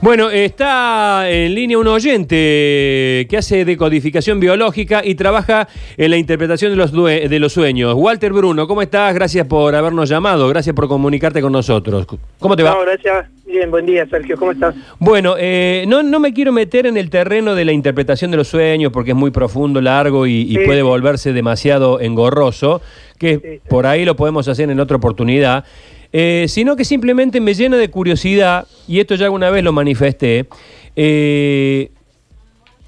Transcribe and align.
Bueno, 0.00 0.30
está 0.30 1.28
en 1.28 1.56
línea 1.56 1.76
un 1.76 1.88
oyente 1.88 3.26
que 3.28 3.36
hace 3.36 3.64
decodificación 3.64 4.38
biológica 4.38 5.02
y 5.04 5.16
trabaja 5.16 5.66
en 5.96 6.12
la 6.12 6.16
interpretación 6.16 6.70
de 6.70 6.76
los, 6.76 6.92
de 6.92 7.38
los 7.40 7.52
sueños. 7.52 7.94
Walter 7.96 8.32
Bruno, 8.32 8.68
¿cómo 8.68 8.80
estás? 8.80 9.12
Gracias 9.12 9.48
por 9.48 9.74
habernos 9.74 10.08
llamado, 10.08 10.48
gracias 10.48 10.76
por 10.76 10.86
comunicarte 10.86 11.42
con 11.42 11.50
nosotros. 11.50 12.06
¿Cómo 12.38 12.54
te 12.54 12.62
va? 12.62 12.74
No, 12.74 12.82
gracias. 12.82 13.26
Bien, 13.44 13.72
buen 13.72 13.86
día, 13.86 14.06
Sergio. 14.08 14.36
¿Cómo 14.36 14.52
estás? 14.52 14.76
Bueno, 15.00 15.34
eh, 15.36 15.84
no, 15.88 16.04
no 16.04 16.20
me 16.20 16.32
quiero 16.32 16.52
meter 16.52 16.86
en 16.86 16.96
el 16.96 17.10
terreno 17.10 17.56
de 17.56 17.64
la 17.64 17.72
interpretación 17.72 18.30
de 18.30 18.36
los 18.36 18.46
sueños 18.46 18.92
porque 18.92 19.10
es 19.10 19.16
muy 19.16 19.32
profundo, 19.32 19.80
largo 19.80 20.28
y, 20.28 20.56
puede 20.64 20.82
volverse 20.82 21.32
demasiado 21.32 21.98
engorroso, 21.98 22.82
que 23.18 23.34
Sí, 23.34 23.40
sí. 23.42 23.60
por 23.68 23.86
ahí 23.86 24.04
lo 24.04 24.14
podemos 24.14 24.46
hacer 24.46 24.70
en 24.70 24.78
otra 24.78 24.98
oportunidad, 24.98 25.64
eh, 26.12 26.46
sino 26.48 26.76
que 26.76 26.84
simplemente 26.84 27.40
me 27.40 27.54
llena 27.54 27.76
de 27.76 27.90
curiosidad, 27.90 28.66
y 28.86 29.00
esto 29.00 29.14
ya 29.14 29.26
alguna 29.26 29.50
vez 29.50 29.62
lo 29.62 29.72
manifesté, 29.72 30.48
eh, 30.96 31.90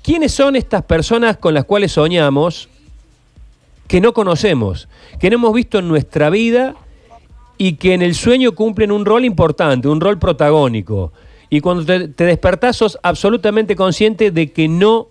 ¿quiénes 0.03 0.33
son 0.33 0.57
estas 0.57 0.83
personas 0.83 1.37
con 1.37 1.55
las 1.55 1.65
cuales 1.65 1.93
soñamos 1.93 2.69
que 3.87 4.01
no 4.01 4.13
conocemos, 4.13 4.89
que 5.19 5.31
no 5.31 5.37
hemos 5.37 5.53
visto 5.53 5.81
en 5.81 5.89
nuestra 5.89 6.31
vida 6.31 6.77
y 7.59 7.75
que 7.75 7.93
en 7.93 8.03
el 8.03 8.15
sueño 8.15 8.53
cumplen 8.53 8.93
un 8.93 9.05
rol 9.05 9.25
importante, 9.25 9.89
un 9.89 10.01
rol 10.01 10.19
protagónico. 10.19 11.13
Y 11.51 11.61
cuando 11.61 11.85
te, 11.85 12.07
te 12.07 12.25
despertás 12.25 12.77
sos 12.77 12.99
absolutamente 13.03 13.75
consciente 13.75 14.31
de 14.31 14.53
que 14.53 14.69
no 14.69 15.09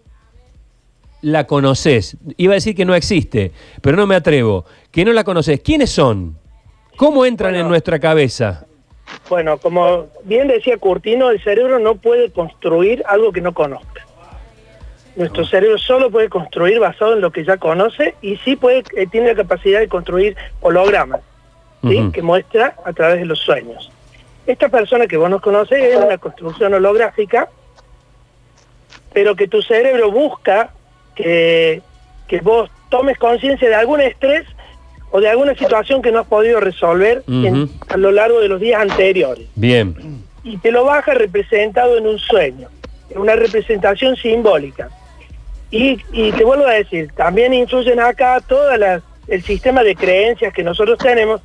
la 1.21 1.45
conoces. 1.45 2.17
Iba 2.37 2.53
a 2.53 2.55
decir 2.55 2.73
que 2.73 2.85
no 2.85 2.95
existe, 2.95 3.51
pero 3.81 3.98
no 3.98 4.07
me 4.07 4.15
atrevo. 4.15 4.65
Que 4.91 5.03
no 5.03 5.13
la 5.13 5.23
conoces. 5.23 5.59
¿Quiénes 5.59 5.89
son? 5.89 6.37
¿Cómo 6.99 7.26
entran 7.26 7.55
en 7.55 7.70
nuestra 7.70 7.98
cabeza? 7.98 8.66
Bueno, 9.30 9.57
como 9.57 10.07
bien 10.26 10.49
decía 10.49 10.77
Curtino, 10.77 11.30
el 11.30 11.41
cerebro 11.41 11.80
no 11.80 11.95
puede 11.95 12.30
construir 12.30 13.05
algo 13.07 13.31
que 13.31 13.40
no 13.40 13.53
conozca. 13.53 14.05
Nuestro 15.16 15.45
cerebro 15.45 15.77
solo 15.77 16.12
puede 16.12 16.27
construir 16.27 16.77
basado 16.77 17.13
en 17.13 17.21
lo 17.21 17.32
que 17.32 17.46
ya 17.46 17.55
conoce 17.55 18.15
y 18.21 18.35
sí 18.43 18.57
puede, 18.57 18.84
eh, 18.98 19.07
tiene 19.10 19.29
la 19.29 19.35
capacidad 19.35 19.79
de 19.79 19.88
construir 19.88 20.35
hologramas, 20.60 21.21
que 21.82 22.21
muestra 22.21 22.76
a 22.84 22.91
través 22.91 23.20
de 23.20 23.26
los 23.26 23.40
sueños. 23.40 23.90
Esta 24.45 24.68
persona 24.68 25.07
que 25.07 25.16
vos 25.16 25.29
no 25.29 25.40
conoces 25.40 25.82
es 25.82 25.95
una 25.95 26.18
construcción 26.18 26.73
holográfica, 26.73 27.48
pero 29.13 29.38
que 29.38 29.48
tu 29.48 29.62
cerebro 29.62 30.12
busca 30.12 30.71
que, 31.16 31.82
que 32.27 32.41
vos 32.41 32.70
tomes 32.90 33.18
conciencia 33.18 33.70
de 33.70 33.76
algún 33.76 34.01
estrés 34.01 34.45
o 35.12 35.20
de 35.21 35.29
alguna 35.29 35.55
situación 35.55 36.02
que 36.02 36.12
no 36.12 36.20
has 36.20 36.27
podido 36.27 36.60
resolver 36.60 37.24
en- 37.27 37.70
a 37.88 37.98
lo 37.98 38.12
largo 38.12 38.40
de 38.41 38.48
los 38.48 38.60
días 38.60 38.82
anteriores. 38.82 39.48
Bien. 39.55 39.96
Y 40.43 40.57
te 40.57 40.71
lo 40.71 40.85
baja 40.85 41.13
representado 41.13 41.98
en 41.98 42.07
un 42.07 42.18
sueño, 42.20 42.70
en 43.10 43.18
una 43.20 43.35
representación 43.35 44.16
simbólica. 44.16 44.90
Y, 45.71 45.99
y 46.13 46.32
te 46.32 46.43
vuelvo 46.43 46.66
a 46.66 46.74
decir, 46.74 47.12
también 47.16 47.54
influyen 47.54 47.99
acá 47.99 48.40
todo 48.48 48.71
el 49.27 49.43
sistema 49.43 49.84
de 49.84 49.96
creencias 49.96 50.54
que 50.54 50.63
nosotros 50.63 50.98
tenemos, 50.98 51.41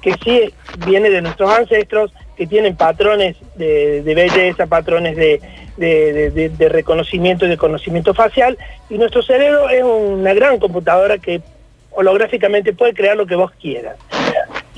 que 0.00 0.14
sí 0.22 0.52
viene 0.86 1.10
de 1.10 1.22
nuestros 1.22 1.50
ancestros, 1.50 2.12
que 2.36 2.46
tienen 2.46 2.76
patrones 2.76 3.36
de, 3.56 4.02
de 4.02 4.14
belleza, 4.14 4.66
patrones 4.66 5.16
de, 5.16 5.40
de- 5.76 6.12
de- 6.12 6.30
de- 6.30 6.48
de 6.50 6.68
reconocimiento 6.68 7.46
y 7.46 7.48
de 7.48 7.56
conocimiento 7.56 8.12
facial, 8.14 8.58
y 8.90 8.98
nuestro 8.98 9.22
cerebro 9.22 9.68
es 9.70 9.82
una 9.82 10.34
gran 10.34 10.58
computadora 10.58 11.18
que 11.18 11.40
holográficamente 11.94 12.72
puede 12.72 12.94
crear 12.94 13.16
lo 13.16 13.26
que 13.26 13.34
vos 13.34 13.52
quieras. 13.60 13.96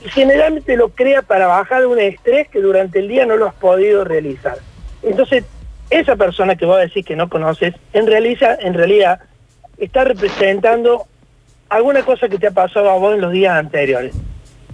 Y 0.04 0.08
generalmente 0.10 0.76
lo 0.76 0.90
crea 0.90 1.22
para 1.22 1.46
bajar 1.46 1.86
un 1.86 1.98
estrés 1.98 2.48
que 2.48 2.60
durante 2.60 2.98
el 2.98 3.08
día 3.08 3.26
no 3.26 3.36
lo 3.36 3.46
has 3.46 3.54
podido 3.54 4.04
realizar. 4.04 4.58
Entonces, 5.02 5.44
esa 5.90 6.16
persona 6.16 6.56
que 6.56 6.66
vos 6.66 6.78
decís 6.78 7.04
que 7.04 7.16
no 7.16 7.28
conoces, 7.28 7.74
en 7.92 8.06
realidad, 8.06 8.58
en 8.60 8.74
realidad 8.74 9.20
está 9.78 10.04
representando 10.04 11.06
alguna 11.68 12.02
cosa 12.02 12.28
que 12.28 12.38
te 12.38 12.48
ha 12.48 12.52
pasado 12.52 12.90
a 12.90 12.98
vos 12.98 13.14
en 13.14 13.20
los 13.20 13.32
días 13.32 13.54
anteriores. 13.54 14.14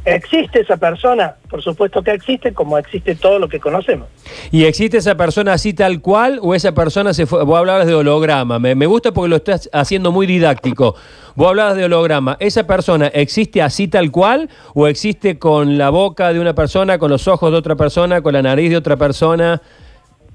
¿Existe 0.04 0.60
esa 0.60 0.76
persona? 0.76 1.36
Por 1.48 1.62
supuesto 1.62 2.02
que 2.02 2.10
existe, 2.10 2.52
como 2.52 2.76
existe 2.76 3.14
todo 3.14 3.38
lo 3.38 3.48
que 3.48 3.60
conocemos. 3.60 4.08
¿Y 4.50 4.64
existe 4.64 4.96
esa 4.96 5.16
persona 5.16 5.52
así 5.52 5.74
tal 5.74 6.00
cual 6.00 6.40
o 6.42 6.54
esa 6.54 6.72
persona 6.72 7.14
se 7.14 7.26
fue? 7.26 7.44
Vos 7.44 7.56
hablabas 7.56 7.86
de 7.86 7.94
holograma. 7.94 8.58
Me, 8.58 8.74
me 8.74 8.86
gusta 8.86 9.12
porque 9.12 9.28
lo 9.28 9.36
estás 9.36 9.70
haciendo 9.72 10.10
muy 10.10 10.26
didáctico. 10.26 10.96
Vos 11.36 11.48
hablabas 11.48 11.76
de 11.76 11.84
holograma. 11.84 12.36
¿Esa 12.40 12.66
persona 12.66 13.08
existe 13.08 13.62
así 13.62 13.86
tal 13.86 14.10
cual 14.10 14.50
o 14.74 14.88
existe 14.88 15.38
con 15.38 15.78
la 15.78 15.90
boca 15.90 16.32
de 16.32 16.40
una 16.40 16.54
persona, 16.54 16.98
con 16.98 17.10
los 17.10 17.28
ojos 17.28 17.52
de 17.52 17.58
otra 17.58 17.76
persona, 17.76 18.22
con 18.22 18.32
la 18.32 18.42
nariz 18.42 18.70
de 18.70 18.76
otra 18.76 18.96
persona? 18.96 19.62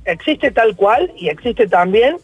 existe 0.08 0.52
tal 0.52 0.76
cual 0.76 1.12
y 1.18 1.28
existe 1.28 1.68
también 1.68 2.18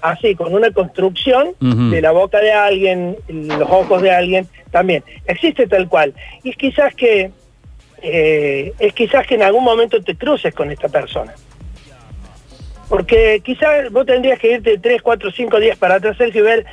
así, 0.00 0.34
con 0.34 0.54
una 0.54 0.70
construcción 0.70 1.54
de 1.60 2.00
la 2.00 2.12
boca 2.12 2.40
de 2.40 2.52
alguien, 2.52 3.16
los 3.28 3.68
ojos 3.70 4.02
de 4.02 4.10
alguien, 4.10 4.48
también. 4.70 5.02
Existe 5.26 5.66
tal 5.66 5.88
cual. 5.88 6.14
Y 6.42 6.50
es 6.50 6.56
quizás 6.56 6.94
que 6.94 7.30
eh, 8.02 8.72
es 8.78 8.92
quizás 8.92 9.26
que 9.26 9.34
en 9.34 9.42
algún 9.42 9.64
momento 9.64 10.00
te 10.00 10.14
cruces 10.16 10.54
con 10.54 10.70
esta 10.70 10.88
persona. 10.88 11.34
Porque 12.88 13.40
quizás 13.44 13.90
vos 13.90 14.06
tendrías 14.06 14.38
que 14.38 14.52
irte 14.52 14.78
3, 14.78 15.02
4, 15.02 15.30
5 15.32 15.60
días 15.60 15.76
para 15.76 15.96
atrás, 15.96 16.16
Sergio, 16.16 16.42
y 16.42 16.44
ver 16.44 16.66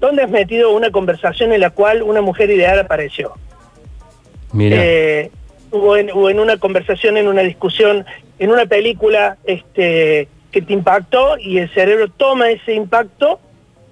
dónde 0.00 0.22
has 0.22 0.30
metido 0.30 0.72
una 0.72 0.90
conversación 0.90 1.52
en 1.52 1.60
la 1.60 1.70
cual 1.70 2.02
una 2.02 2.22
mujer 2.22 2.50
ideal 2.50 2.78
apareció. 2.78 3.34
Mira. 4.52 4.76
Eh, 4.80 5.30
o, 5.70 5.96
en, 5.96 6.10
o 6.14 6.30
en 6.30 6.40
una 6.40 6.56
conversación, 6.56 7.18
en 7.18 7.28
una 7.28 7.42
discusión, 7.42 8.06
en 8.38 8.50
una 8.50 8.64
película 8.64 9.36
este, 9.44 10.28
que 10.50 10.62
te 10.62 10.72
impactó 10.72 11.38
y 11.38 11.58
el 11.58 11.72
cerebro 11.74 12.08
toma 12.08 12.50
ese 12.50 12.74
impacto, 12.74 13.38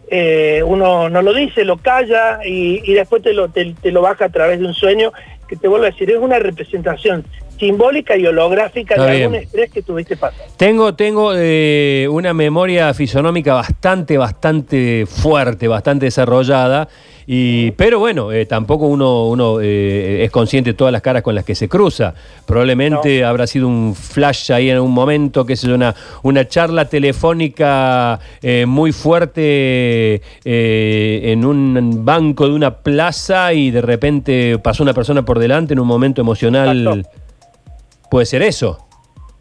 eh, 0.09 0.63
uno 0.65 1.09
no 1.09 1.21
lo 1.23 1.35
dice, 1.35 1.65
lo 1.65 1.79
calla 1.79 2.41
y, 2.45 2.81
y 2.91 2.95
después 2.95 3.23
te 3.23 3.33
lo, 3.33 3.49
te, 3.49 3.75
te 3.83 3.91
lo 3.91 4.03
baja 4.03 4.27
a 4.27 4.29
través 4.29 4.61
de 4.61 4.67
un 4.67 4.75
sueño 4.75 5.13
que 5.49 5.57
te 5.57 5.69
vuelvo 5.69 5.87
a 5.87 5.91
decir, 5.91 6.11
es 6.11 6.19
una 6.19 6.39
representación 6.39 7.25
simbólica 7.59 8.17
y 8.17 8.27
holográfica 8.27 8.95
Está 8.95 9.07
de 9.07 9.13
bien. 9.13 9.23
algún 9.25 9.39
estrés 9.41 9.71
que 9.71 9.83
tuviste 9.83 10.17
pasado. 10.17 10.45
Tengo, 10.57 10.95
tengo 10.95 11.33
eh, 11.35 12.07
una 12.11 12.35
memoria 12.35 12.93
fisonómica 12.95 13.55
bastante, 13.55 14.19
bastante 14.19 15.07
fuerte, 15.07 15.67
bastante 15.69 16.07
desarrollada. 16.07 16.89
Y, 17.29 17.73
pero 17.73 17.99
bueno, 17.99 18.31
eh, 18.31 18.47
tampoco 18.47 18.87
uno, 18.87 19.27
uno 19.27 19.61
eh, 19.61 20.23
es 20.23 20.31
consciente 20.31 20.71
de 20.71 20.75
todas 20.75 20.93
las 20.93 21.03
caras 21.03 21.23
con 21.23 21.35
las 21.35 21.45
que 21.45 21.57
se 21.57 21.69
cruza. 21.69 22.15
Probablemente 22.47 23.25
habrá 23.25 23.49
sido 23.49 23.67
un 23.67 23.97
flash 23.97 24.53
ahí 24.53 24.71
en 24.71 24.79
un 24.79 24.93
momento, 24.93 25.45
que 25.45 25.55
es 25.55 25.65
una, 25.65 25.95
una 26.23 26.47
charla 26.47 26.85
telefónica 26.85 28.21
eh, 28.43 28.65
muy 28.67 28.93
fuerte 28.93 30.23
eh, 30.45 31.21
en 31.25 31.45
un 31.45 32.05
banco 32.05 32.47
de 32.47 32.55
una 32.55 32.77
plaza 32.77 33.53
y 33.53 33.73
de 33.73 33.83
repente 33.83 34.59
pasó 34.59 34.85
una 34.85 34.95
persona 34.95 35.25
por 35.25 35.41
delante 35.41 35.73
en 35.73 35.81
un 35.81 35.89
momento 35.89 36.21
emocional. 36.21 37.07
Puede 38.09 38.27
ser 38.27 38.43
eso. 38.43 38.87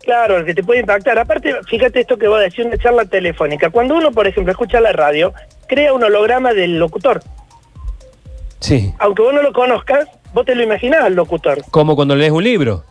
Claro, 0.01 0.37
el 0.37 0.45
que 0.45 0.53
te 0.53 0.63
puede 0.63 0.79
impactar. 0.79 1.17
Aparte, 1.17 1.55
fíjate 1.67 2.01
esto 2.01 2.17
que 2.17 2.27
voy 2.27 2.39
a 2.39 2.43
decir, 2.43 2.65
una 2.65 2.77
charla 2.77 3.05
telefónica. 3.05 3.69
Cuando 3.69 3.95
uno, 3.95 4.11
por 4.11 4.27
ejemplo, 4.27 4.51
escucha 4.51 4.79
la 4.79 4.91
radio, 4.91 5.33
crea 5.67 5.93
un 5.93 6.03
holograma 6.03 6.53
del 6.53 6.77
locutor. 6.77 7.21
Sí. 8.59 8.93
aunque 8.99 9.21
vos 9.21 9.33
no 9.33 9.41
lo 9.41 9.53
conozcas, 9.53 10.07
vos 10.33 10.45
te 10.45 10.55
lo 10.55 10.63
imaginás 10.63 11.03
al 11.03 11.13
locutor. 11.15 11.61
Como 11.71 11.95
cuando 11.95 12.15
lees 12.15 12.31
un 12.31 12.43
libro. 12.43 12.83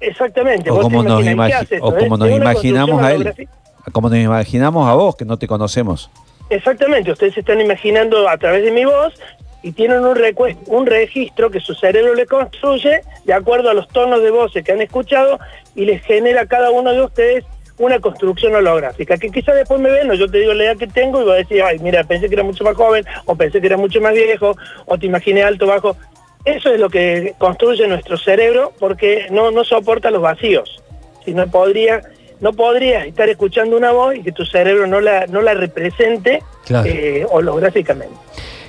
Exactamente. 0.00 0.70
O 0.70 0.74
vos 0.76 0.88
te 0.88 0.94
como 0.94 1.02
nos, 1.02 1.24
imaginás, 1.26 1.68
¿qué 1.68 1.78
imagi- 1.78 1.80
o 1.82 1.94
como 1.96 2.16
nos 2.16 2.30
imaginamos 2.30 3.02
a 3.02 3.12
él. 3.12 3.48
Como 3.92 4.08
nos 4.08 4.18
imaginamos 4.18 4.88
a 4.88 4.94
vos, 4.94 5.16
que 5.16 5.24
no 5.24 5.36
te 5.38 5.46
conocemos. 5.46 6.10
Exactamente, 6.48 7.12
ustedes 7.12 7.34
se 7.34 7.40
están 7.40 7.60
imaginando 7.60 8.28
a 8.28 8.36
través 8.36 8.64
de 8.64 8.72
mi 8.72 8.84
voz 8.84 9.14
y 9.62 9.72
tienen 9.72 10.04
un, 10.04 10.18
un 10.66 10.86
registro 10.86 11.50
que 11.50 11.60
su 11.60 11.74
cerebro 11.74 12.14
le 12.14 12.26
construye 12.26 13.02
de 13.24 13.32
acuerdo 13.34 13.70
a 13.70 13.74
los 13.74 13.86
tonos 13.88 14.22
de 14.22 14.30
voces 14.30 14.64
que 14.64 14.72
han 14.72 14.80
escuchado 14.80 15.38
y 15.76 15.84
les 15.84 16.02
genera 16.02 16.42
a 16.42 16.46
cada 16.46 16.70
uno 16.70 16.92
de 16.92 17.02
ustedes 17.02 17.44
una 17.80 17.98
construcción 17.98 18.54
holográfica, 18.54 19.16
que 19.16 19.30
quizás 19.30 19.54
después 19.54 19.80
me 19.80 19.90
ven, 19.90 20.10
o 20.10 20.14
yo 20.14 20.30
te 20.30 20.38
digo 20.38 20.52
la 20.52 20.64
edad 20.64 20.76
que 20.76 20.86
tengo 20.86 21.22
y 21.22 21.24
voy 21.24 21.32
a 21.32 21.36
decir, 21.36 21.62
ay, 21.62 21.78
mira, 21.78 22.04
pensé 22.04 22.28
que 22.28 22.34
era 22.34 22.44
mucho 22.44 22.62
más 22.62 22.76
joven, 22.76 23.04
o 23.24 23.34
pensé 23.34 23.58
que 23.60 23.66
era 23.66 23.78
mucho 23.78 24.00
más 24.02 24.12
viejo, 24.12 24.54
o 24.84 24.98
te 24.98 25.06
imaginé 25.06 25.42
alto, 25.42 25.66
bajo. 25.66 25.96
Eso 26.44 26.72
es 26.72 26.78
lo 26.78 26.90
que 26.90 27.34
construye 27.38 27.88
nuestro 27.88 28.18
cerebro 28.18 28.72
porque 28.78 29.26
no, 29.30 29.50
no 29.50 29.64
soporta 29.64 30.10
los 30.10 30.22
vacíos. 30.22 30.82
Si 31.24 31.32
no 31.32 31.46
podría, 31.50 32.02
no 32.40 32.52
podrías 32.52 33.06
estar 33.06 33.28
escuchando 33.28 33.76
una 33.76 33.92
voz 33.92 34.16
y 34.16 34.22
que 34.22 34.32
tu 34.32 34.44
cerebro 34.44 34.86
no 34.86 35.00
la, 35.00 35.26
no 35.26 35.40
la 35.42 35.54
represente 35.54 36.42
Claro. 36.66 36.88
eh, 36.88 37.26
holográficamente. 37.30 38.14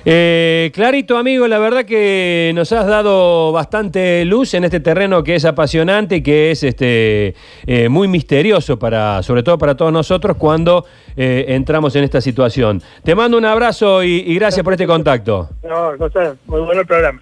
Eh, 0.04 0.72
Clarito, 0.74 1.16
amigo, 1.16 1.48
la 1.48 1.60
verdad 1.60 1.86
que 1.86 2.52
nos 2.56 2.72
has 2.72 2.88
dado 2.88 3.52
bastante 3.52 4.26
luz 4.26 4.56
en 4.56 4.64
este 4.64 4.80
terreno 4.80 5.24
que 5.24 5.36
es 5.36 5.46
apasionante 5.46 6.16
y 6.16 6.24
que 6.24 6.50
es 6.50 6.64
este, 6.64 7.36
eh, 7.68 7.88
muy 7.88 8.08
misterioso, 8.08 8.80
para, 8.80 9.22
sobre 9.22 9.44
todo 9.44 9.60
para 9.60 9.76
todos 9.76 9.94
nosotros, 9.94 10.38
cuando 10.38 10.86
eh, 11.16 11.46
entramos 11.50 11.96
en 11.96 12.04
esta 12.04 12.20
situación. 12.20 12.82
Te 13.04 13.14
mando 13.14 13.38
un 13.38 13.46
abrazo 13.46 14.02
y, 14.04 14.24
y 14.26 14.34
gracias 14.36 14.64
por 14.64 14.74
este 14.74 14.88
contacto. 14.88 15.50
No, 15.62 15.96
no 15.96 16.10
sé, 16.10 16.32
muy 16.48 16.62
bueno 16.62 16.82
el 16.82 16.88
programa. 16.88 17.22